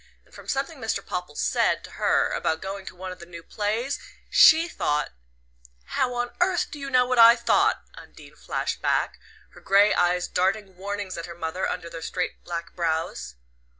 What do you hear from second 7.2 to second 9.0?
thought?" Undine flashed